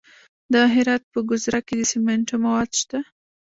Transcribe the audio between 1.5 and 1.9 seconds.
کې د